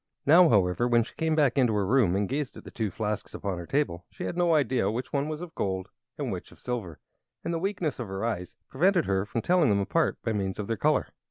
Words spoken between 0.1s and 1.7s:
Now, however, when she came back